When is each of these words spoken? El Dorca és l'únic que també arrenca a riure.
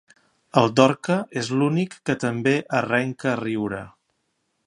El 0.61 0.71
Dorca 0.79 1.17
és 1.41 1.51
l'únic 1.59 1.93
que 2.09 2.17
també 2.25 2.55
arrenca 2.79 3.31
a 3.35 3.37
riure. 3.45 3.83